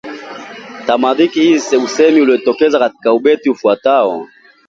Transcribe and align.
Tamathali 0.87 1.27
hii 1.27 1.53
ya 1.71 1.79
usemi 1.79 2.21
imejitokeza 2.21 2.79
katika 2.79 3.13
ubeti 3.13 3.49
ufuatao: 3.49 4.27